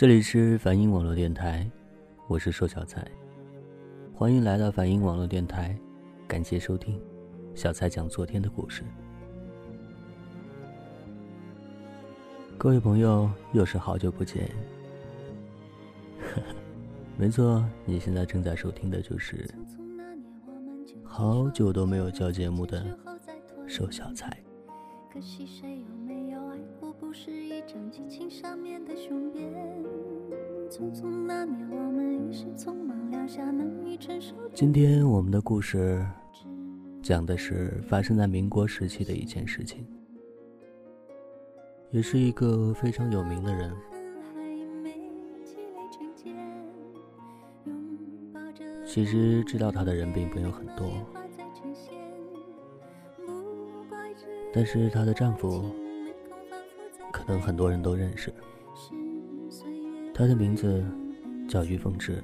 [0.00, 1.70] 这里是梵音网络电台，
[2.26, 3.06] 我是瘦小菜，
[4.14, 5.78] 欢迎来到梵音网络电台，
[6.26, 6.98] 感谢收听
[7.54, 8.82] 小蔡讲昨天的故事。
[12.56, 14.50] 各位朋友，又是好久不见。
[17.18, 19.46] 没错，你现在正在收听的就是
[21.04, 22.82] 好久都没有交节目的
[23.66, 24.34] 瘦小菜。
[25.12, 29.59] 可惜谁有没有爱过，不是一张激情上面的雄辩。
[30.70, 34.36] 匆匆那年，我们一时匆忙留下难以承受。
[34.54, 36.06] 今天我们的故事
[37.02, 39.84] 讲的是发生在民国时期的一件事情，
[41.90, 43.74] 也是一个非常有名的人。
[48.86, 50.88] 其实知道他的人并没有很多。
[54.52, 55.64] 但是她的丈夫，
[57.10, 58.32] 可能很多人都认识。
[60.20, 60.84] 他的名字
[61.48, 62.22] 叫于凤至。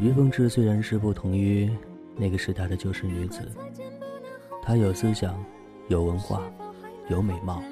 [0.00, 1.70] 于凤至虽然是不同于
[2.16, 3.48] 那个时代的旧式女子，
[4.60, 5.38] 她有思想，
[5.86, 6.42] 有文化，
[7.08, 7.62] 有美貌，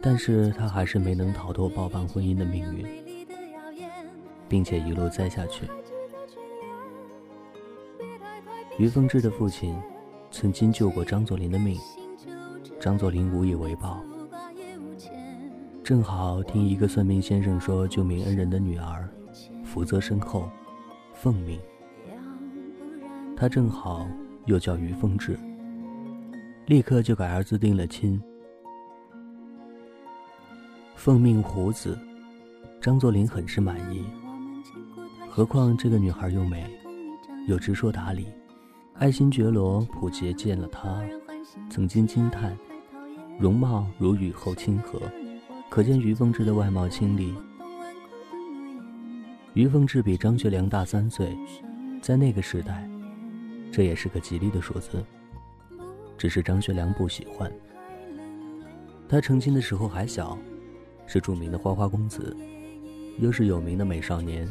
[0.00, 2.86] 但是她还是没能逃脱包办婚姻的命运，
[4.48, 5.66] 并且一路栽下去。
[8.78, 9.78] 于凤至的父亲
[10.30, 11.78] 曾经救过张作霖的命，
[12.80, 14.02] 张作霖无以为报。
[15.84, 19.06] 正好听一个算命先生说，救命恩人的女儿
[19.62, 20.48] 福泽深厚，
[21.12, 21.60] 奉命。
[23.36, 24.08] 他正好
[24.46, 25.38] 又叫于凤至，
[26.66, 28.20] 立刻就给儿子定了亲。
[30.94, 31.98] 奉命虎子，
[32.80, 34.04] 张作霖很是满意。
[35.28, 36.66] 何况这个女孩又美，
[37.46, 38.26] 又知书达理。
[38.94, 41.02] 爱新觉罗溥杰见了她，
[41.70, 42.56] 曾经惊叹，
[43.38, 45.00] 容貌如雨后清河，
[45.68, 47.34] 可见于凤至的外貌清丽。
[49.54, 51.36] 于凤至比张学良大三岁，
[52.00, 52.88] 在那个时代，
[53.72, 55.04] 这也是个吉利的数字。
[56.16, 57.50] 只是张学良不喜欢。
[59.08, 60.38] 他成亲的时候还小，
[61.06, 62.36] 是著名的花花公子，
[63.18, 64.46] 又是有名的美少年，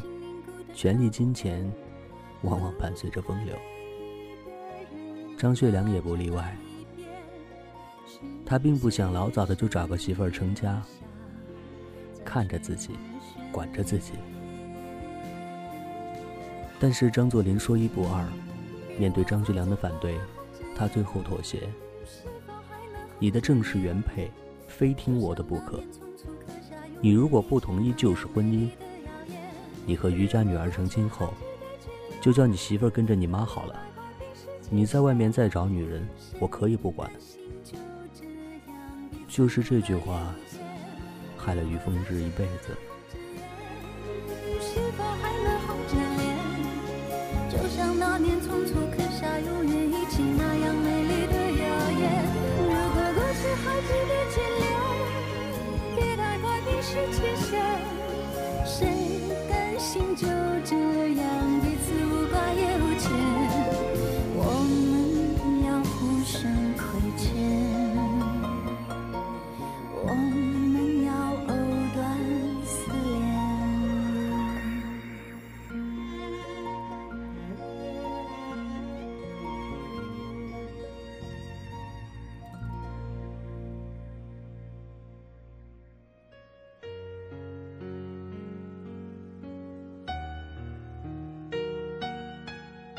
[0.74, 1.72] 权力金钱，
[2.42, 3.54] 往往伴随着风流。
[5.38, 6.54] 张学良也不例外，
[8.44, 10.82] 他并不想老早的就找个媳妇儿成家，
[12.24, 12.90] 看着自己，
[13.52, 14.12] 管着自己。
[16.78, 18.24] 但是张作霖说一不二，
[18.98, 20.18] 面对张学良的反对，
[20.74, 21.68] 他最后妥协。
[23.18, 24.30] 你的正式原配，
[24.66, 25.80] 非听我的不可。
[27.00, 28.68] 你如果不同意就是婚姻，
[29.86, 31.32] 你和余家女儿成亲后，
[32.20, 33.74] 就叫你媳妇儿跟着你妈好了。
[34.70, 36.08] 你在外面再找女人，
[36.38, 37.10] 我可以不管。
[39.30, 40.34] 就是这句话，
[41.38, 42.76] 害了于凤至一辈子。
[47.48, 49.38] 就像那年匆促刻下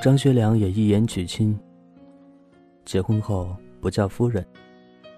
[0.02, 1.56] 张学良也一言娶亲。
[2.86, 4.44] 结婚后不叫夫人，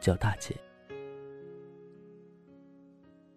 [0.02, 0.54] 叫大姐。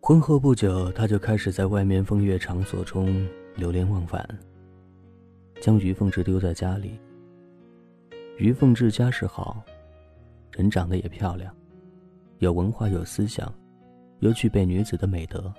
[0.01, 3.25] 婚后不久，他就开始在外面风月场所中
[3.55, 4.29] 流连忘返，
[5.61, 6.99] 将于凤至丢在家里。
[8.39, 9.63] 于凤至家世好，
[10.51, 11.55] 人长得也漂亮，
[12.41, 13.55] 有文化有思想，
[14.19, 15.55] 又具备女子的美德，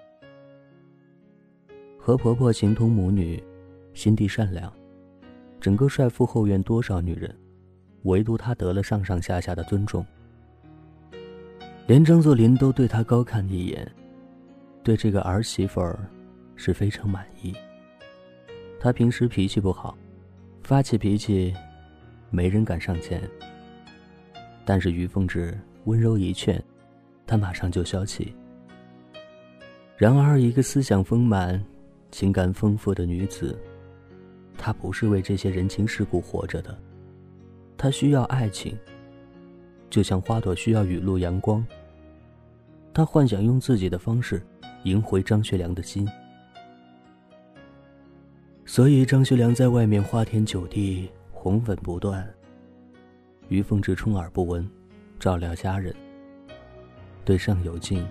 [1.97, 3.41] 和婆婆形同母女，
[3.94, 4.69] 心地善良。
[5.67, 7.29] 整个帅府后院多少女人，
[8.03, 10.05] 唯独她得了上上下下的尊重。
[11.87, 13.85] 连张作霖都对她高看一眼，
[14.81, 16.09] 对这个儿媳妇儿
[16.55, 17.53] 是非常满意。
[18.79, 19.97] 她平时脾气不好，
[20.63, 21.53] 发起脾气，
[22.29, 23.21] 没人敢上前。
[24.63, 26.63] 但是于凤至温柔一劝，
[27.25, 28.33] 她马上就消气。
[29.97, 31.61] 然而，一个思想丰满、
[32.09, 33.53] 情感丰富的女子。
[34.57, 36.77] 他不是为这些人情世故活着的，
[37.77, 38.77] 他需要爱情，
[39.89, 41.65] 就像花朵需要雨露阳光，
[42.94, 44.42] 他幻想用自己的方式
[44.83, 46.07] 赢回张学良的心。
[48.65, 52.27] 所以张学良在外面花天酒地，红粉不断。
[53.48, 54.69] 于凤至充耳不闻，
[55.18, 55.95] 照料家人。
[57.24, 58.06] 对上有敬，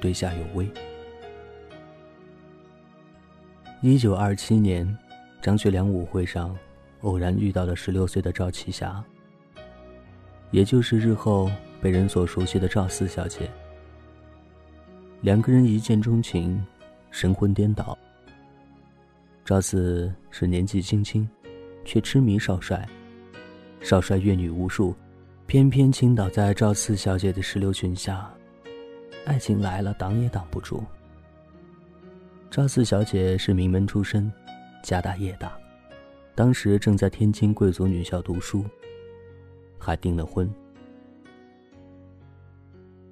[0.00, 0.68] 对下有威。
[3.80, 4.96] 一九二七年，
[5.46, 6.52] 张学良舞会上，
[7.02, 9.00] 偶然遇到了十六岁的赵启霞，
[10.50, 11.48] 也就是日后
[11.80, 13.48] 被人所熟悉的赵四小姐。
[15.20, 16.60] 两个人一见钟情，
[17.12, 17.96] 神魂颠倒。
[19.44, 21.28] 赵四是年纪轻轻，
[21.84, 22.84] 却痴迷少帅。
[23.80, 24.96] 少帅阅女无数，
[25.46, 28.28] 偏偏倾倒在赵四小姐的石榴裙下，
[29.24, 30.82] 爱情来了，挡也挡不住。
[32.50, 34.28] 赵四小姐是名门出身，
[34.86, 35.58] 家大业大，
[36.36, 38.64] 当时正在天津贵族女校读书，
[39.80, 40.48] 还订了婚。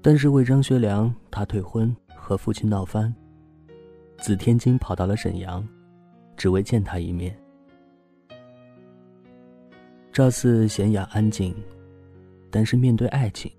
[0.01, 3.13] 但是为张学良，他退婚，和父亲闹翻，
[4.19, 5.67] 自天津跑到了沈阳。
[6.37, 7.37] 只为见他一面。
[10.13, 11.55] 赵四娴雅安静，
[12.51, 13.51] 但是面对爱情，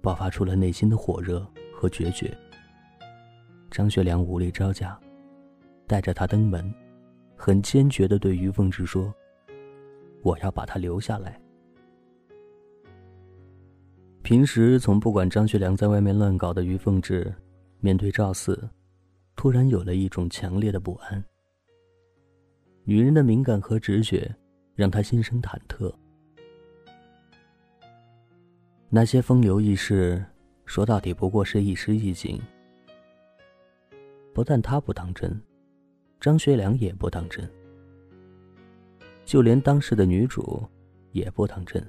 [0.00, 2.34] 爆发出了内心的火热和决绝。
[3.70, 4.98] 张学良无力招架，
[5.86, 6.72] 带着他登门，
[7.36, 9.14] 很坚决的对于凤至说
[10.22, 11.40] ：“我要把他留下来。”
[14.22, 17.32] 平时从不管张学良在外面乱搞的于凤至，
[17.78, 18.68] 面对赵四，
[19.36, 21.22] 突然有了一种强烈的不安。
[22.82, 24.34] 女人的敏感和直觉，
[24.74, 25.92] 让她心生忐忑。
[28.88, 30.24] 那些风流轶事，
[30.64, 32.40] 说到底不过是一时一景。
[34.32, 35.40] 不但他不当真，
[36.20, 37.48] 张学良也不当真，
[39.24, 40.62] 就连当时的女主
[41.12, 41.84] 也不当真。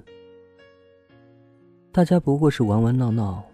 [1.90, 3.44] 大家不过是玩玩闹闹。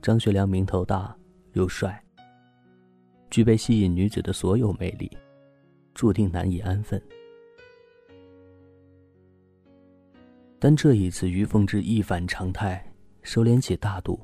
[0.00, 1.14] 张学良名头大
[1.52, 2.02] 又帅，
[3.30, 5.10] 具备吸引女子的所有魅力。
[5.92, 7.02] 注定难以安分。
[10.58, 12.82] 但这一次，于凤至一反常态，
[13.22, 14.18] 收敛起大度，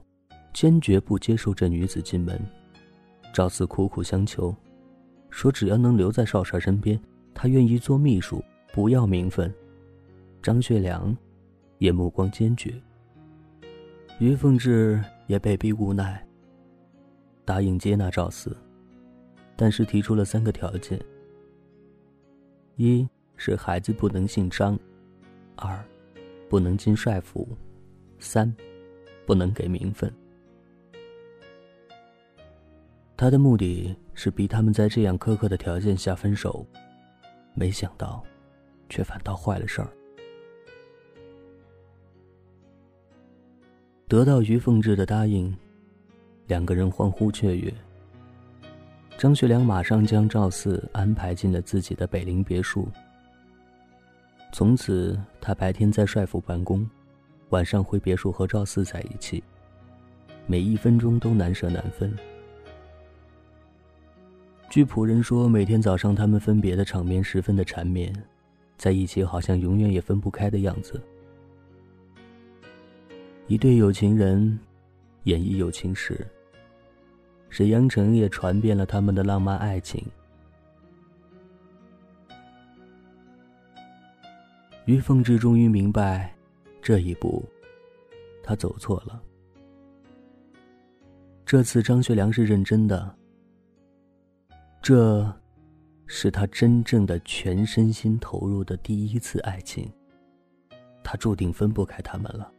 [0.55, 2.41] 坚决不接受这女子进门。
[3.35, 4.55] 赵四苦苦相求，
[5.31, 6.99] 说只要能留在少帅身边，
[7.35, 8.43] 他愿意做秘书，
[8.73, 9.53] 不要名分。
[10.43, 11.17] 张学良
[11.79, 12.73] 也目光坚决。
[14.19, 16.27] 于凤至也被逼无奈，
[17.45, 18.57] 答应接纳赵四，
[19.57, 20.99] 但是提出了三个条件。
[22.77, 23.07] 一
[23.37, 24.79] 是孩子不能姓张，
[25.57, 25.85] 二
[26.49, 27.47] 不能进帅府，
[28.19, 28.55] 三
[29.27, 30.11] 不能给名分。
[33.17, 36.67] 他的目的是逼他们在这样苛刻的条件下分手，
[37.55, 38.25] 没想到，
[38.89, 39.89] 却反倒坏了事儿。
[44.09, 45.55] 得到于凤至的答应，
[46.47, 47.73] 两个人欢呼雀跃。
[49.19, 52.89] 张学良马上将赵四安排进了自己的北陵别墅。
[54.51, 56.89] 从此，他白天在帅府办公，
[57.51, 59.45] 晚上回别墅和赵四在一起，
[60.47, 62.17] 每一分钟都难舍难分。
[64.77, 68.15] 据仆人说，每天早上他们分别的场面十分的缠绵，
[68.77, 71.01] 在一起好像永远也分不开的样子。
[73.47, 74.59] 一对有情人，
[75.23, 76.27] 演绎有情史。
[77.49, 80.05] 沈阳城也传遍了他们的浪漫爱情。
[84.85, 86.31] 于凤至终于明白，
[86.83, 87.43] 这一步，
[88.43, 89.23] 他走错了。
[91.47, 93.17] 这次张学良是认真的，
[94.89, 95.35] 这，
[96.07, 99.93] 是他真正的全身心投入的第一次爱情。
[101.03, 102.53] 他注定分不开他们了。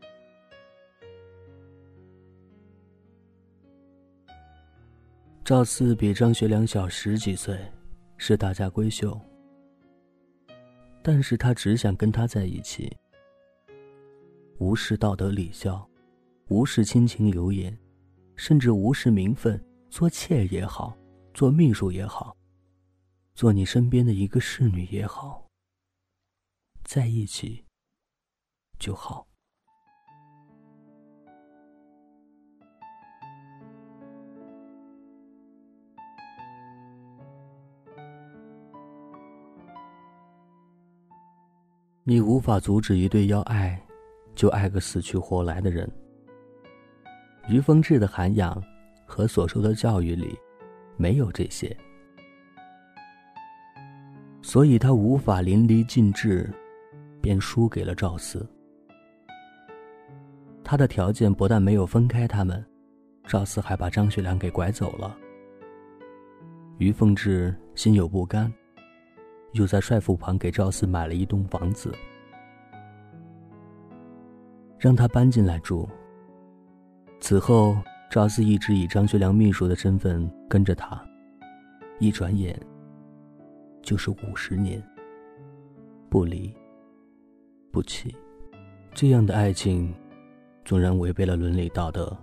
[5.45, 7.57] 赵四比张学良小十几岁，
[8.17, 9.17] 是大家闺秀。
[11.01, 12.93] 但是他只想跟他在一起，
[14.57, 15.89] 无视道德礼教，
[16.49, 17.73] 无视亲情流言，
[18.35, 20.93] 甚至无视名分，做妾也好，
[21.37, 22.35] 做秘书也好，
[23.35, 25.47] 做你身边的一个侍女也好，
[26.83, 27.63] 在一起
[28.79, 29.27] 就好。
[42.03, 43.79] 你无法阻止一对要爱，
[44.33, 45.87] 就爱个死去活来的人。
[47.47, 48.59] 于凤至的涵养
[49.05, 50.35] 和所受的教育里，
[50.97, 51.75] 没有这些，
[54.41, 56.51] 所以他无法淋漓尽致，
[57.21, 58.45] 便输给了赵四。
[60.63, 62.65] 他的条件不但没有分开他们，
[63.25, 65.15] 赵四还把张学良给拐走了。
[66.79, 68.51] 于凤至心有不甘，
[69.53, 71.93] 又在帅府旁给赵四买了一栋房子，
[74.77, 75.87] 让他搬进来住。
[77.19, 77.75] 此后，
[78.09, 80.99] 赵四一直以张学良秘书的身份跟着他，
[81.99, 82.59] 一转眼
[83.81, 84.81] 就是五十年，
[86.09, 86.53] 不离
[87.71, 88.15] 不弃。
[88.93, 89.93] 这样的爱情，
[90.63, 92.17] 纵然违背了伦理道德，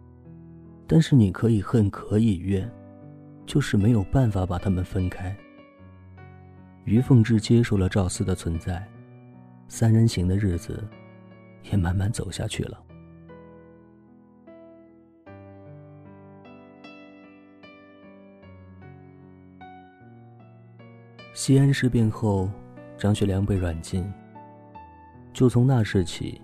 [0.86, 2.70] 但是你可以恨，可以怨。
[3.46, 5.36] 就是没有办法把他们分开。
[6.86, 8.82] 于凤至接受了赵四的存在，
[9.68, 10.82] 三人行的日子
[11.70, 12.82] 也慢慢走下去了。
[21.46, 22.48] 西安事变后，
[22.96, 24.10] 张学良被软禁。
[25.34, 26.40] 就从那时起，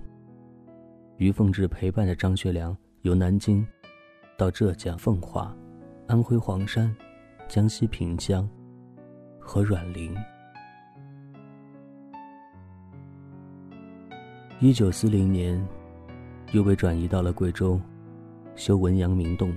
[1.17, 3.67] 于凤至陪伴着张学良由南京
[4.37, 5.57] 到浙江奉化。
[6.07, 6.95] 安徽黄山、
[7.49, 8.47] 江西平江
[9.39, 10.15] 和阮陵。
[14.59, 15.67] 一九四零年，
[16.53, 17.81] 又被转移到了贵州，
[18.55, 19.51] 修文阳明洞。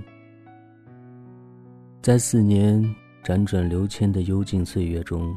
[2.02, 2.82] 在四年
[3.24, 5.34] 辗转流迁的幽静岁月中，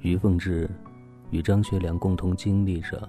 [0.00, 0.68] 于凤至
[1.30, 3.08] 与张学良共同经历着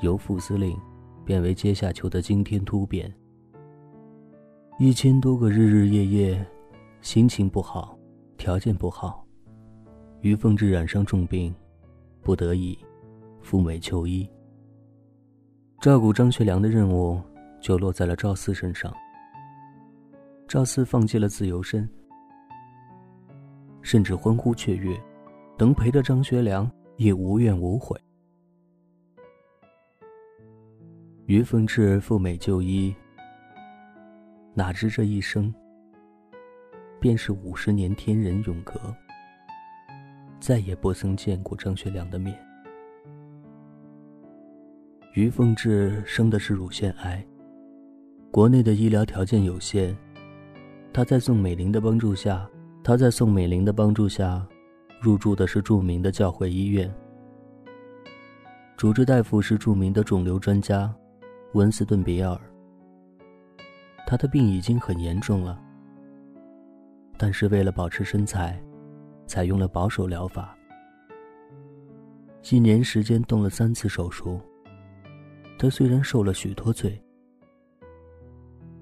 [0.00, 0.78] 由副司令
[1.24, 3.12] 变为阶下囚的惊天突变。
[4.78, 6.46] 一千多个日日夜夜，
[7.00, 7.98] 心情不好，
[8.36, 9.26] 条件不好，
[10.20, 11.52] 于凤至染上重病，
[12.22, 12.78] 不得已
[13.40, 14.28] 赴美求医。
[15.80, 17.20] 照顾张学良的任务
[17.60, 18.94] 就落在了赵四身上。
[20.46, 21.88] 赵四放弃了自由身，
[23.86, 25.00] 甚至欢呼雀跃，
[25.56, 27.96] 能陪着张学良也无怨无悔。
[31.26, 32.92] 于凤至赴美就医。
[34.54, 35.54] 哪知这一生，
[36.98, 38.74] 便是五十年天人永隔，
[40.40, 42.36] 再也不曾见过张学良的面。
[45.14, 47.24] 于凤至生的是乳腺癌，
[48.32, 49.96] 国内的医疗条件有限，
[50.92, 52.50] 他在宋美龄的帮助下，
[52.86, 54.46] 他在宋美龄的帮助下，
[55.00, 56.88] 入住的是著名的教会医院，
[58.76, 60.94] 主治大夫是著名的肿瘤专家
[61.54, 62.40] 温斯顿·比尔。
[64.06, 65.60] 他的病已经很严重了，
[67.18, 68.56] 但是为了保持身材，
[69.26, 70.56] 采用了保守疗法。
[72.52, 74.40] 一年时间动了三次手术。
[75.58, 77.02] 他虽然受了许多罪，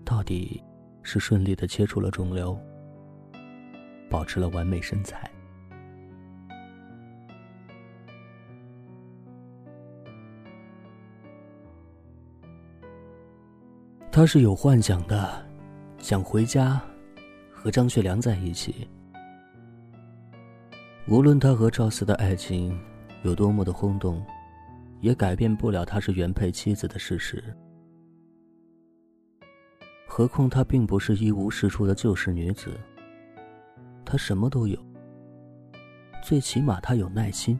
[0.04, 0.62] 到底
[1.02, 2.54] 是顺利的切除了肿瘤，
[4.14, 5.28] 保持了完美身材。
[14.12, 15.44] 他是有幻想的，
[15.98, 16.80] 想回家
[17.50, 18.88] 和张学良在一起。
[21.08, 22.80] 无论他和赵四的爱情
[23.24, 24.24] 有多么的轰动，
[25.00, 27.42] 也改变不了他是原配妻子的事实。
[30.06, 32.78] 何况她并不是一无是处的旧式女子，
[34.04, 34.78] 她什么都有。
[36.22, 37.58] 最起码她有耐心。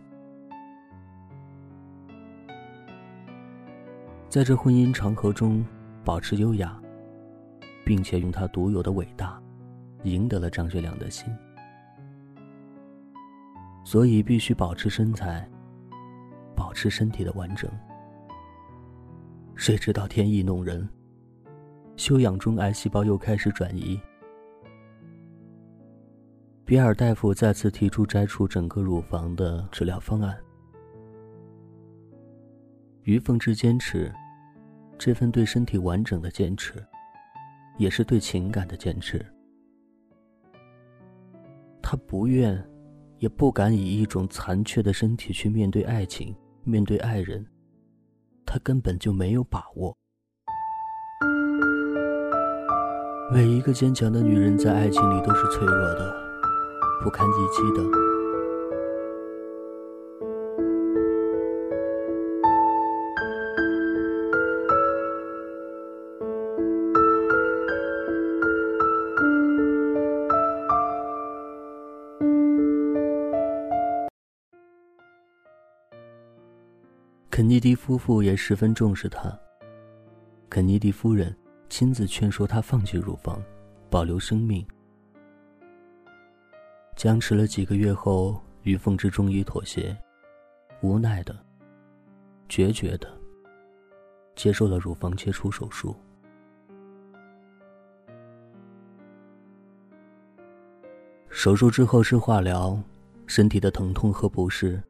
[4.28, 5.64] 在这婚姻长河中。
[6.06, 6.78] 保持优雅，
[7.82, 9.40] 并且用他独有的伟大，
[10.02, 11.34] 赢得了张学良的心。
[13.84, 15.48] 所以必须保持身材，
[16.54, 17.70] 保持身体的完整。
[19.54, 20.86] 谁知道天意弄人，
[21.96, 23.98] 休养中癌细胞又开始转移。
[26.66, 30.34] 比尔大夫再次提出摘除整个乳房的治疗方案，
[33.02, 34.10] 于凤至坚持。
[34.96, 36.82] 这份对身体完整的坚持，
[37.76, 39.22] 也是对情感的坚持。
[41.82, 42.64] 他不愿，
[43.18, 47.44] 也不敢以一种残缺的身体去面对爱情，面对爱人。
[48.46, 49.94] 他根本就没有把握。
[53.30, 56.23] 每一个坚强的女人在爱情里都是脆弱的，
[57.04, 57.84] 不堪一击的。
[77.30, 79.38] 肯尼迪夫妇也十分重视他。
[80.48, 81.36] 肯尼迪夫人
[81.68, 83.42] 亲自劝说他放弃乳房，
[83.90, 84.66] 保留生命。
[87.04, 89.94] 僵持了几个月后于凤至终于妥协
[90.80, 91.38] 无奈的
[92.48, 93.06] 决绝的
[94.34, 95.94] 接受了乳房切除手术。
[101.28, 102.82] 手术之后是化疗
[103.26, 104.82] 身体的疼痛和不适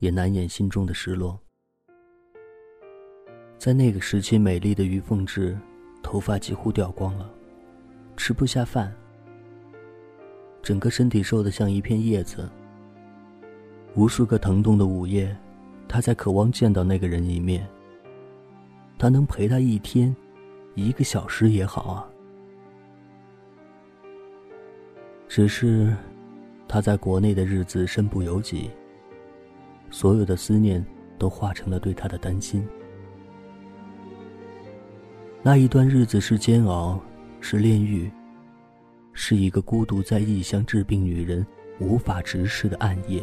[0.00, 1.40] 也难掩心中的失落。
[3.56, 5.58] 在那个时期美丽的于凤至
[6.02, 7.30] 头发几乎掉光了
[8.18, 8.94] 吃不下饭
[10.66, 12.50] 整个身体瘦得像一片叶子。
[13.94, 15.32] 无数个疼痛的午夜，
[15.86, 17.64] 他在渴望见到那个人一面。
[18.98, 20.12] 他能陪他一天，
[20.74, 22.08] 一个小时也好啊。
[25.28, 25.94] 只是，
[26.66, 28.68] 他在国内的日子身不由己。
[29.88, 30.84] 所有的思念
[31.16, 32.66] 都化成了对他的担心。
[35.44, 37.00] 那一段日子是煎熬，
[37.40, 38.10] 是炼狱，
[39.18, 41.44] 是一个孤独在异乡治病女人
[41.80, 43.22] 无法直视的暗夜。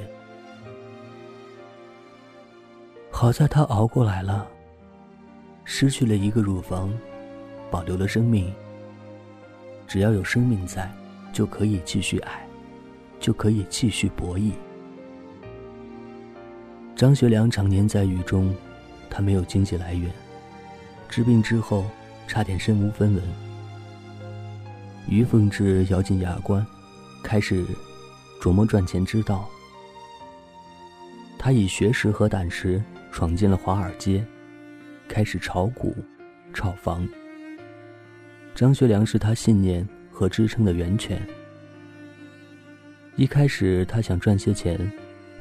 [3.12, 4.48] 好在她熬过来了。
[5.66, 6.92] 失去了一个乳房，
[7.72, 8.52] 保留了生命。
[9.88, 10.92] 只要有生命在，
[11.32, 12.46] 就可以继续爱，
[13.20, 14.52] 就可以继续博弈。
[16.96, 18.54] 张学良常年在狱中，
[19.10, 20.12] 他没有经济来源，
[21.08, 21.86] 治病之后
[22.28, 23.24] 差点身无分文。
[25.08, 26.66] 于凤至咬紧牙关，
[27.24, 27.66] 开始
[28.42, 29.48] 琢磨赚钱之道。
[31.38, 32.82] 他以学识和胆识
[33.12, 34.26] 闯进了华尔街。
[35.06, 35.94] 开始炒股、
[36.54, 37.08] 炒房。
[38.56, 41.22] 张学良是他信念和支撑的源泉。
[43.16, 44.92] 一开始，他想赚些钱，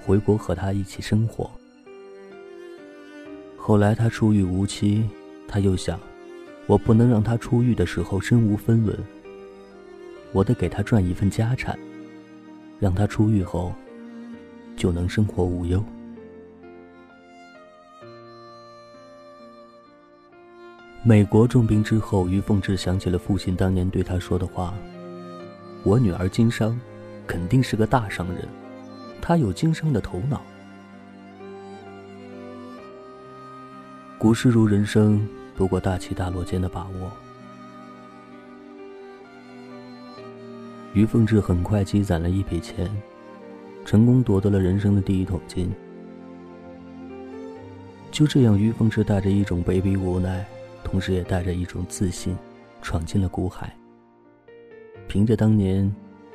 [0.03, 1.51] 回国和他一起生活。
[3.57, 5.09] 后来他出狱无期，
[5.49, 5.99] 他又想，
[6.67, 8.99] 我不能让他出狱的时候身无分文。
[10.33, 11.79] 我得给他赚一份家产，
[12.81, 13.73] 让他出狱后
[14.77, 15.83] 就能生活无忧。
[21.05, 24.73] 美国重病之后，于凤至想起了父亲当年对他说的话
[25.85, 26.79] ：“我女儿经商，
[27.27, 28.49] 肯定是个大商人，
[29.21, 30.41] 她有经商的头脑。”
[34.17, 37.11] 股市如人生，不过大起大落间的把握。
[40.95, 42.91] 于凤至很快积攒了一笔钱，
[43.85, 45.71] 成功夺得了人生的第一桶金。
[48.11, 50.45] 就这样，于凤至带着一种卑鄙无奈。
[50.85, 52.37] 同时也带着一种自信，
[52.83, 53.73] 闯进了股海。
[55.07, 55.91] 凭着当年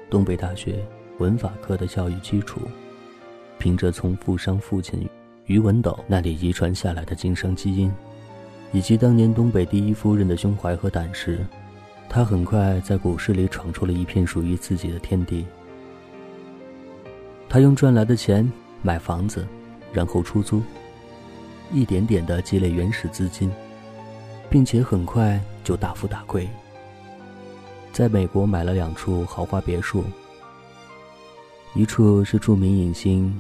[0.10, 0.84] 东北大学
[1.20, 2.62] 文法科的教育基础，
[3.60, 5.08] 凭着从富商父亲
[5.46, 7.92] 于文斗那里遗传下来的经商基因，
[8.72, 11.46] 以及当年东北第一夫人的胸怀和胆识，
[12.10, 15.46] 他很快在股市里闯出了一片属于自己的天地。
[17.50, 18.50] 他用赚来的钱
[18.82, 19.48] 买房子，
[19.94, 20.62] 然后出租，
[21.72, 23.52] 一点点的积累原始资金。
[24.50, 26.48] 并且很快就大富大贵。
[27.92, 30.04] 在美国买了两处豪华别墅，
[31.74, 33.40] 一处是著名影星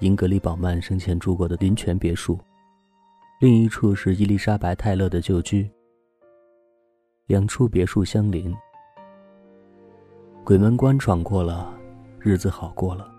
[0.00, 2.38] 英格丽·宝曼生前住过的林泉别墅，
[3.40, 5.68] 另一处是伊丽莎白·泰勒的旧居。
[7.26, 8.54] 两处别墅相邻，
[10.44, 11.74] 鬼门关闯过了，
[12.18, 13.10] 日子好过了，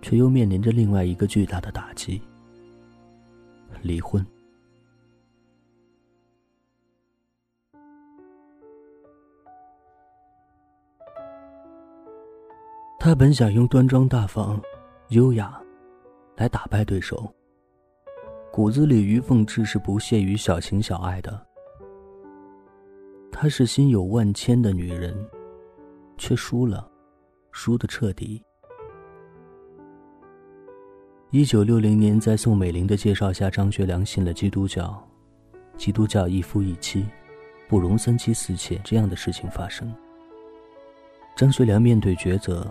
[0.00, 2.22] 却又面临着另外一个巨大的打击——
[3.82, 4.24] 离婚。
[12.98, 14.58] 他本想用端庄大方、
[15.08, 15.60] 优雅
[16.34, 17.30] 来打败对手。
[18.50, 21.51] 骨子里，于凤至是不屑于小情小爱的。
[23.32, 25.16] 她是心有万千的女人，
[26.16, 26.88] 却输了，
[27.50, 28.40] 输的彻底。
[31.30, 35.02] 一九六零年，在宋美龄的介绍下，张学良信了基督教。
[35.78, 37.04] 基督教一夫一妻，
[37.68, 39.92] 不容三妻四妾这样的事情发生。
[41.34, 42.70] 张学良面对抉择。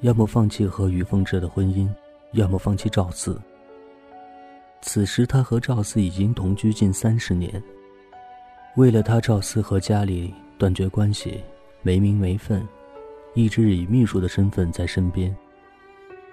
[0.00, 1.86] 要么放弃和于凤至的婚姻，
[2.32, 3.38] 要么放弃赵四。
[4.80, 7.62] 此时他和赵四已经同居近三十年。
[8.80, 11.38] 为了他，赵四和家里断绝关系，
[11.82, 12.66] 没名没分，
[13.34, 15.36] 一直以秘书的身份在身边，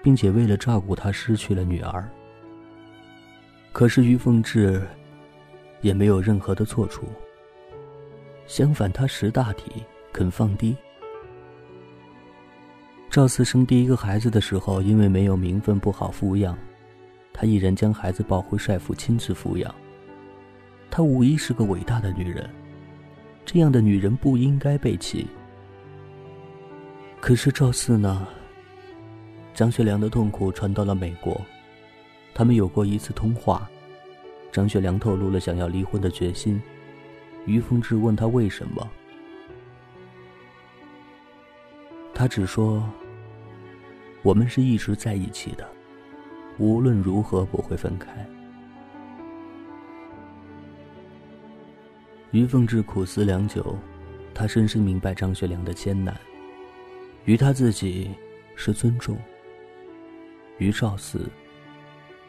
[0.02, 2.08] 并且为了照顾他，失去了女儿。
[3.70, 4.80] 可是于凤至
[5.82, 7.04] 也没有任何的错处。
[8.46, 10.74] 相反，他识大体，肯放低。
[13.10, 16.56] 赵四生第一个孩子的时候，因为没有名分不好抚养，
[17.30, 19.74] 他毅然将孩子抱回帅府亲自抚养。
[20.90, 22.48] 她无疑是个伟大的女人，
[23.44, 25.26] 这样的女人不应该被弃。
[27.20, 28.26] 可是赵四呢？
[29.54, 31.40] 张学良的痛苦传到了美国，
[32.32, 33.68] 他们有过一次通话，
[34.52, 36.60] 张学良透露了想要离婚的决心。
[37.44, 38.88] 于凤至问他为什么。
[42.14, 42.88] 他只说
[44.22, 45.68] ：“我们是一直在一起的，
[46.58, 48.26] 无论如何不会分开。”
[52.30, 53.76] 于凤至苦思良久，
[54.34, 56.14] 他深深明白张学良的艰难。
[57.24, 58.10] 于他自己
[58.54, 59.16] 是尊重，
[60.58, 61.28] 于赵四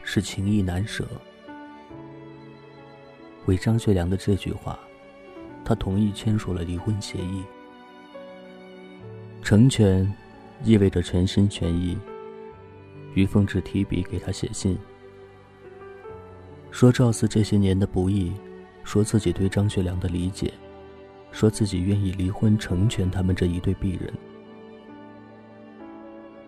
[0.04, 1.06] 是情意难舍。
[3.46, 4.80] 为张学良的这句话，
[5.66, 7.44] 他同意签署了离婚协议。
[9.42, 10.10] 成全，
[10.64, 11.98] 意味着全心全意。
[13.16, 14.78] 于凤至提笔给他写信，
[16.72, 18.32] 说赵四这些年的不易。
[18.90, 20.52] 说自己对张学良的理解，
[21.32, 24.12] 说自己愿意离婚成全他们这一对璧人。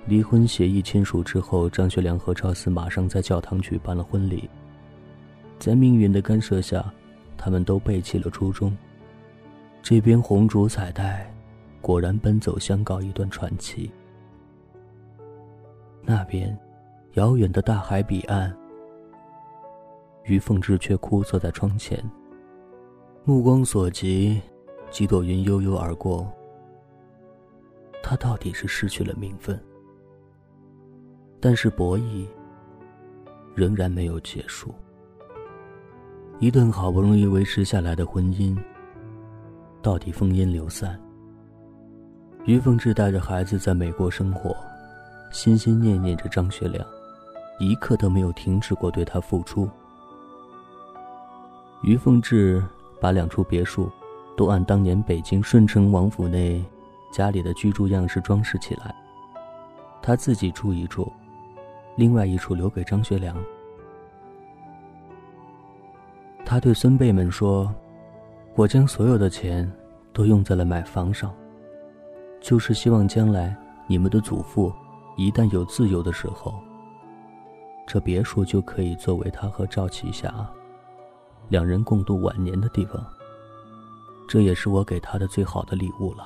[0.07, 4.49] 离婚协议签署之后，张学良和赵四马上在教堂举办了婚礼。
[5.59, 6.91] 在命运的干涉下，
[7.37, 8.75] 他们都背弃了初衷。
[9.83, 11.31] 这边红烛彩带，
[11.79, 13.91] 果然奔走相告一段传奇。
[16.01, 16.57] 那边，
[17.13, 18.51] 遥远的大海彼岸，
[20.23, 22.03] 于凤至却枯坐在窗前。
[23.23, 24.41] 目光所及，
[24.89, 26.27] 几朵云悠悠而过。
[28.01, 29.63] 他到底是失去了名分，
[31.39, 32.25] 但是博弈
[33.53, 34.73] 仍然没有结束。
[36.39, 38.57] 一段好不容易维持下来的婚姻，
[39.83, 40.99] 到底风烟流散。
[42.45, 44.57] 于凤至带着孩子在美国生活，
[45.31, 46.83] 心心念念着张学良，
[47.59, 49.69] 一刻都没有停止过对他付出。
[51.83, 52.63] 于凤至。
[53.01, 53.91] 把两处别墅，
[54.37, 56.63] 都按当年北京顺城王府内
[57.11, 58.95] 家里的居住样式装饰起来。
[60.03, 61.11] 他自己住一处，
[61.95, 63.35] 另外一处留给张学良。
[66.45, 67.73] 他对孙辈们说
[68.55, 69.69] ：“我将所有的钱
[70.13, 71.33] 都用在了买房上，
[72.39, 73.55] 就是希望将来
[73.87, 74.71] 你们的祖父
[75.17, 76.53] 一旦有自由的时候，
[77.87, 80.47] 这别墅就可以作为他和赵启霞。”
[81.51, 83.05] 两人共度晚年的地方，
[84.25, 86.25] 这也是我给他的最好的礼物了。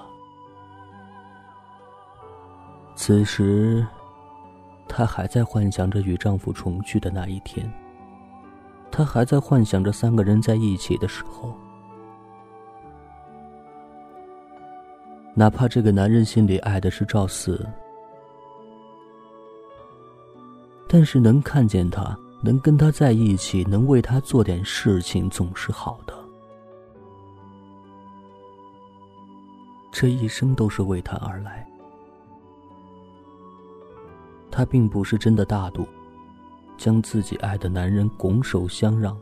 [2.96, 3.84] 此时，
[4.88, 7.68] 她还在幻想着与丈夫重聚的那一天，
[8.92, 11.58] 她还在幻想着三个人在一起的时候。
[15.34, 17.68] 哪怕这个男人心里爱的是赵四，
[20.88, 22.16] 但是能看见他。
[22.42, 26.14] 能跟他在一起，能为他做点事情，总是好的。
[29.92, 31.66] 这一生都是为他而来。
[34.52, 35.88] 他并不是真的大度，
[36.78, 39.18] 将自己爱的男人拱手相让。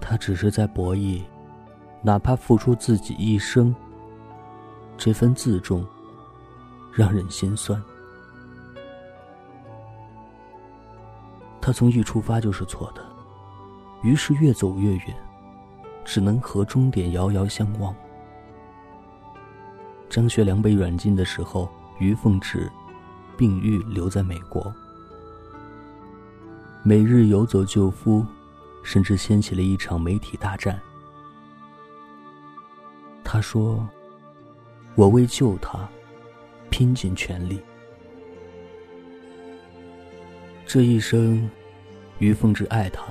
[0.00, 1.22] 他只是在博弈，
[2.02, 3.74] 哪怕付出自己一生，
[4.98, 5.86] 这份自重，
[6.92, 7.82] 让人心酸。
[11.62, 13.00] 他从一出发就是错的，
[14.02, 15.16] 于是越走越远，
[16.04, 17.94] 只能和终点遥遥相望。
[20.10, 21.70] 张学良被软禁的时候，
[22.00, 22.68] 于凤至
[23.36, 24.74] 病愈留在美国，
[26.82, 28.26] 每日游走救夫，
[28.82, 30.78] 甚至掀起了一场媒体大战。
[33.22, 33.88] 他说
[34.96, 35.88] ：“我为救他，
[36.70, 37.62] 拼尽全力。”
[40.72, 41.50] 这一生，
[42.18, 43.04] 于凤至爱他，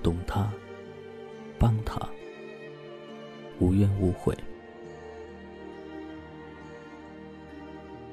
[0.00, 0.48] 懂他，
[1.58, 2.00] 帮他，
[3.58, 4.32] 无怨无悔。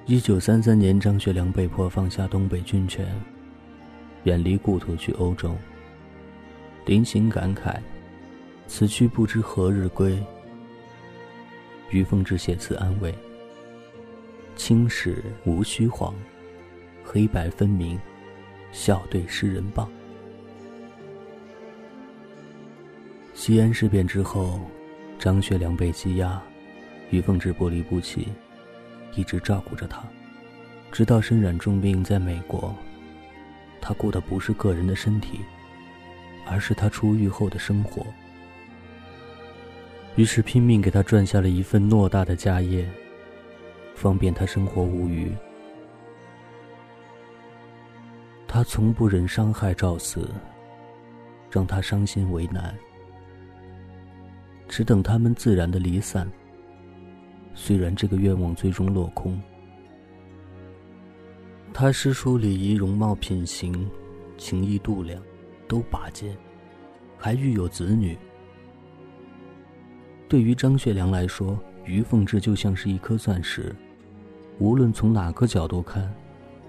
[0.07, 3.07] 一九三三年，张学良被迫放下东北军权，
[4.23, 5.55] 远离故土去欧洲。
[6.87, 7.77] 临行感慨
[8.65, 10.17] ：“此去不知何日归。”
[11.91, 13.13] 于凤至写词安慰
[14.57, 16.15] ：“青史无虚晃，
[17.03, 17.95] 黑白分明。”
[18.71, 19.89] 笑对诗人棒。
[23.33, 24.59] 西安事变之后，
[25.17, 26.41] 张学良被羁押，
[27.09, 28.27] 于凤至不离不弃，
[29.15, 30.03] 一直照顾着他，
[30.91, 32.75] 直到身染重病在美国。
[33.79, 35.39] 他顾的不是个人的身体，
[36.45, 38.05] 而是他出狱后的生活。
[40.15, 42.85] 于是拼命给他赚下了一份偌大的家业，
[43.95, 45.31] 方便他生活无虞。
[48.51, 50.27] 他从不忍伤害赵四，
[51.51, 52.75] 让他伤心为难，
[54.67, 56.27] 只等他们自然的离散。
[57.53, 59.39] 虽然这个愿望最终落空，
[61.71, 63.87] 他诗书礼仪、容貌品行、
[64.35, 65.21] 情义度量，
[65.67, 66.35] 都拔尖，
[67.19, 68.17] 还育有子女。
[70.27, 73.75] 对于张学良来说，于凤至就像是一颗钻石，
[74.57, 76.11] 无论从哪个角度看，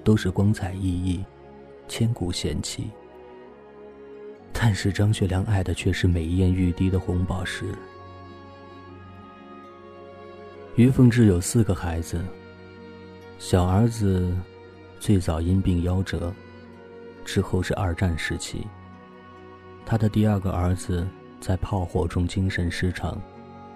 [0.05, 1.25] 都是光彩熠熠，
[1.91, 2.89] 千古贤妻。
[4.53, 7.75] 但是张学良爱的却是美艳欲滴的红宝石。
[10.77, 12.25] 于凤至有四个孩子，
[13.39, 14.33] 小儿子
[15.01, 16.33] 最早因病夭折，
[17.25, 18.65] 之后是二战时期。
[19.85, 21.05] 他的第二个儿子
[21.41, 23.21] 在炮火中精神失常，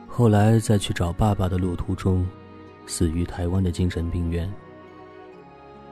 [0.07, 2.25] 后来在去找爸爸的路途中，
[2.87, 4.49] 死于台湾的精神病院。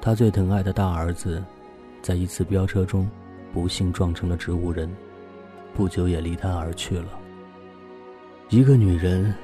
[0.00, 1.42] 他最疼爱的大儿子，
[2.02, 3.08] 在一次飙车中，
[3.52, 4.90] 不幸撞成了植物人，
[5.72, 7.18] 不久也离他而去了。
[8.50, 9.34] 一个女人。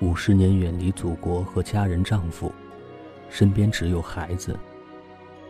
[0.00, 2.52] 五十年远离祖国和家人、丈夫，
[3.28, 4.56] 身边只有孩子。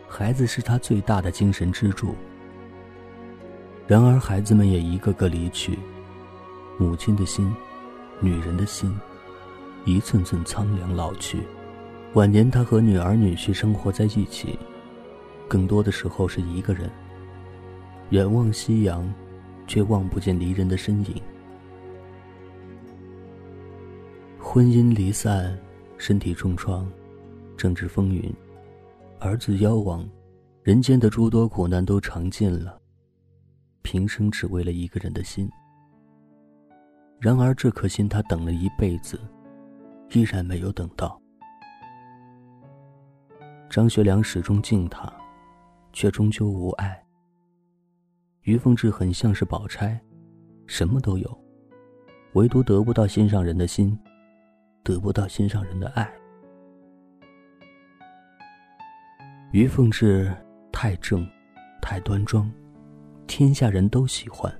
[0.07, 2.15] 孩子是她最大的精神支柱。
[3.85, 5.77] 然而，孩子们也一个个离去，
[6.79, 7.55] 母亲的心，
[8.19, 8.91] 女人的心，
[9.85, 11.43] 一寸寸苍凉老去。
[12.15, 14.57] 晚年，她和女儿女婿生活在一起，
[15.49, 16.89] 更多的时候是一个人，
[18.11, 19.11] 远望夕阳，
[19.65, 21.21] 却望不见离人的身影。
[24.37, 25.57] 婚姻离散，
[25.97, 26.89] 身体重创，
[27.57, 28.31] 政治风云，
[29.19, 30.07] 儿子夭亡，
[30.61, 32.79] 人间的诸多苦难都尝尽了。
[33.81, 35.49] 平生只为了一个人的心。
[37.19, 39.19] 然而这颗心，他等了一辈子，
[40.13, 41.19] 依然没有等到。
[43.69, 45.11] 张学良始终敬他，
[45.93, 47.03] 却终究无爱。
[48.41, 49.99] 于凤至很像是宝钗，
[50.67, 51.43] 什么都有，
[52.33, 53.97] 唯独得不到心上人的心。
[54.81, 56.09] 得不到心上人的爱，
[59.51, 60.33] 于凤至
[60.71, 61.29] 太正，
[61.79, 62.51] 太端庄，
[63.27, 64.51] 天下人都喜欢，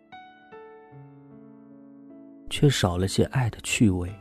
[2.50, 4.14] 却少了些爱的趣味，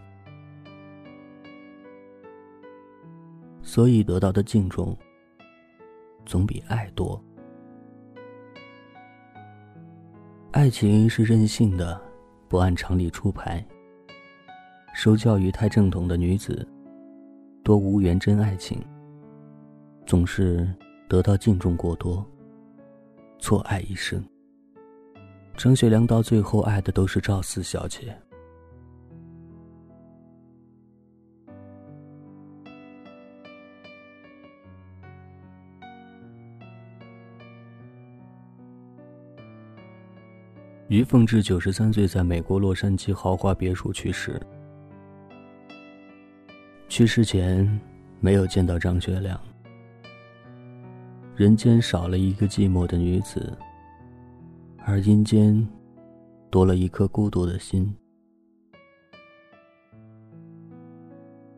[3.61, 4.97] 所以得到的敬重
[6.29, 7.19] 总比爱多。
[10.53, 11.99] 爱情是任性的，
[12.49, 13.67] 不按常理出牌。
[14.95, 16.69] 受教育太正统的女子，
[17.65, 18.79] 多无缘真爱情。
[20.05, 20.69] 总是
[21.09, 22.23] 得到敬重过多，
[23.39, 24.23] 错爱一生。
[25.57, 28.15] 张学良到最后爱的都是赵四小姐。
[40.89, 44.41] 于凤至九十三岁，在美国洛杉矶豪华别墅去世。
[46.89, 47.79] 去世前，
[48.21, 49.39] 没有见到张学良。
[51.37, 53.55] 人间少了一个寂寞的女子，
[54.79, 55.69] 而阴间
[56.51, 57.95] 多了一颗孤独的心。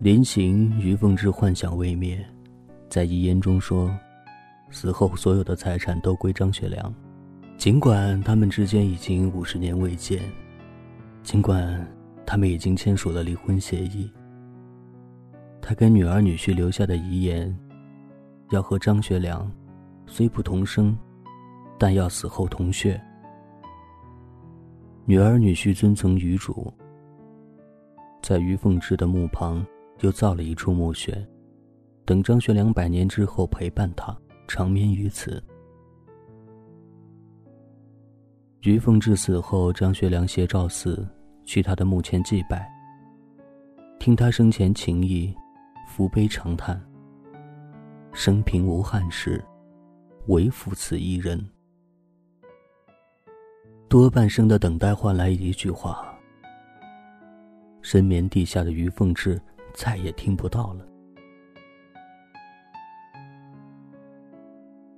[0.01, 2.19] 临行，于凤至幻想未灭，
[2.89, 3.97] 在遗言中说，
[4.71, 6.93] 死后所有的财产都归张学良。
[7.61, 10.19] 尽管他们之间已经五十年未见，
[11.23, 11.87] 尽管
[12.25, 14.11] 他们已经签署了离婚协议。
[15.61, 17.55] 他跟女儿女婿留下的遗言，
[18.49, 19.53] 要和张学良，
[20.07, 20.97] 虽不同生，
[21.79, 22.99] 但要死后同穴。
[25.05, 26.73] 女儿女婿遵从遗嘱，
[28.23, 29.63] 在于凤至的墓旁
[30.01, 31.15] 又造了一处墓穴，
[32.07, 34.17] 等张学良百年之后陪伴他
[34.49, 35.45] 长眠于此。
[38.63, 41.09] 于凤至死后，张学良携赵四
[41.45, 42.71] 去他的墓前祭拜，
[43.99, 45.35] 听他生前情谊。
[45.93, 46.81] 抚悲长叹。
[48.13, 49.45] 生平无憾事，
[50.29, 51.45] 唯负此一人。
[53.89, 56.17] 多半生的等待换来一句话：
[57.83, 59.39] 深眠地下的于凤至
[59.75, 60.87] 再也听不到了。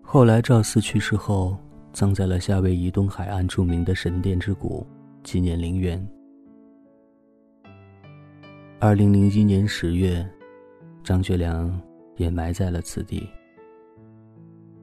[0.02, 1.56] 后来赵四去世后，
[1.92, 4.86] 葬在了夏威夷东海岸著名的神殿之谷
[5.22, 6.04] 纪念陵园。
[8.78, 10.28] 二零零一年十月。
[11.04, 11.82] 张学良
[12.16, 13.28] 也埋在了此地。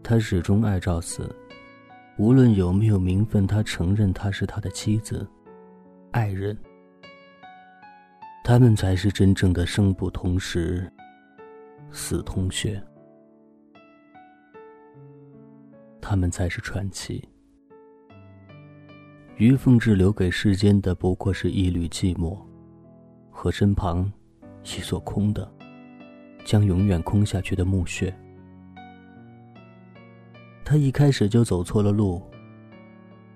[0.04, 1.34] 他始终爱赵四，
[2.18, 5.26] 无论有没有名分，他承认她是他的妻子、
[6.12, 6.58] 爱人。
[8.44, 10.92] 他们才是真正的生不同时，
[11.90, 12.84] 死同穴。
[16.10, 17.24] 他们才是传奇。
[19.38, 22.36] 于凤至留给世间的，不过是一缕寂寞，
[23.30, 24.12] 和身旁
[24.64, 25.48] 一座空的。
[26.44, 28.12] 将永远空下去的墓穴。
[30.66, 32.24] 他一开始就走错了路，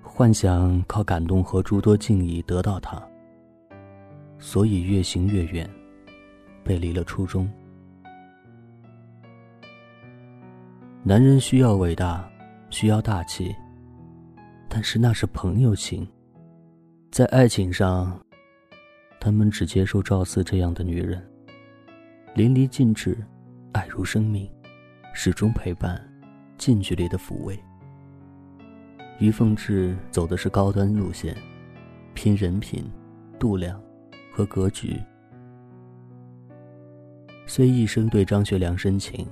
[0.02, 3.00] 幻想靠感动和诸多敬意得到他，
[4.40, 5.70] 所以越行越远，
[6.64, 7.48] 背离了初衷。
[11.04, 12.28] 男人需要伟大，
[12.74, 13.56] 需要大气，
[14.68, 16.08] 但是那是朋友情。
[17.12, 18.20] 在爱情上，
[19.20, 21.24] 他们只接受赵四这样的女人，
[22.34, 23.16] 淋漓尽致，
[23.74, 24.50] 爱如生命，
[25.14, 26.02] 始终陪伴，
[26.58, 27.58] 近距离的抚慰。
[29.20, 31.38] 于凤至走的是高端路线，
[32.16, 32.92] 拼人品、
[33.38, 33.80] 度量
[34.32, 35.00] 和格局。
[37.46, 39.28] 虽一生对张学良深情，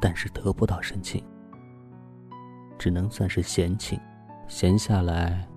[0.00, 1.24] 但是得不到深情，
[2.82, 3.96] 只能算是闲情，
[4.48, 5.48] 闲下来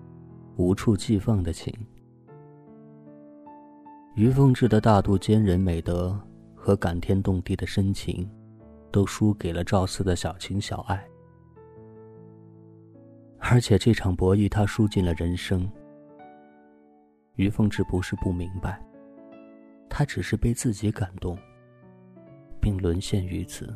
[0.58, 1.74] 无处寄放的情。
[4.14, 6.16] 于凤至的大度坚韧美德
[6.54, 8.30] 和感天动地的深情，
[8.92, 11.04] 都输给了赵四的小情小爱。
[13.40, 15.68] 而且这场博弈，他输尽了人生。
[17.38, 18.80] 于凤至不是不明白，
[19.90, 21.36] 他只是被自己感动，
[22.62, 23.76] 并沦陷于此。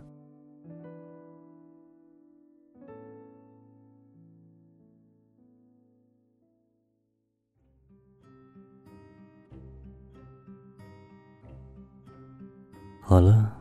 [13.10, 13.52] 好了，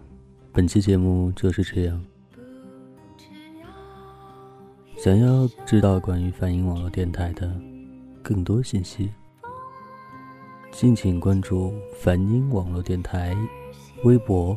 [0.52, 2.04] 本期节目就是这样。
[4.98, 7.50] 想要知道关于梵音网络电台的
[8.22, 9.10] 更多信息，
[10.70, 13.34] 敬请关注梵音网络电台
[14.04, 14.54] 微博、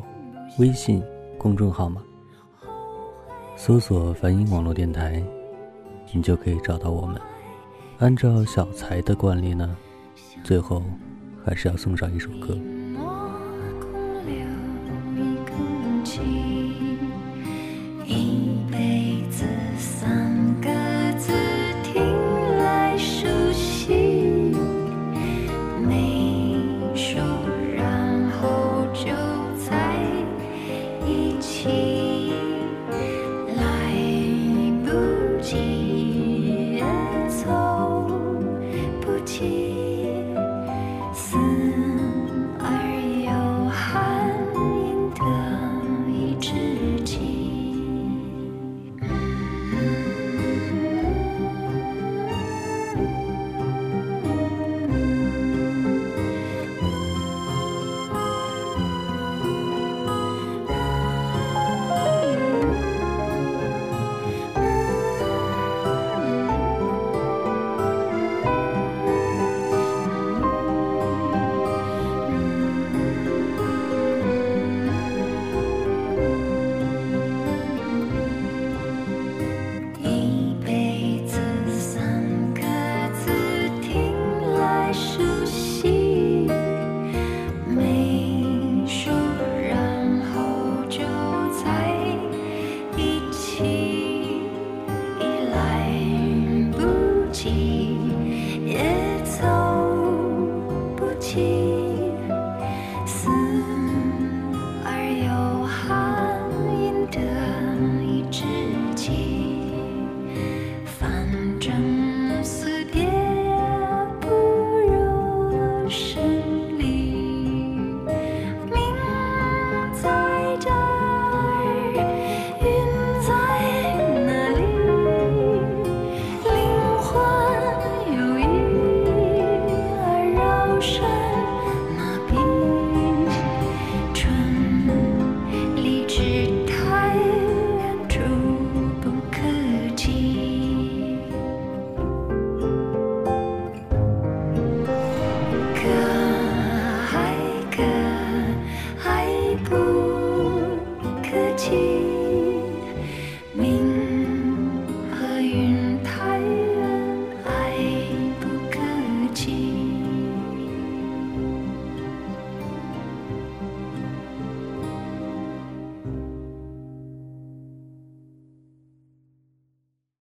[0.58, 1.02] 微信
[1.38, 2.02] 公众号码，
[3.56, 5.24] 搜索“梵音网络电台”，
[6.12, 7.18] 你就可以找到我们。
[7.96, 9.74] 按照小才的惯例呢，
[10.44, 10.82] 最后
[11.42, 12.54] 还是要送上一首歌。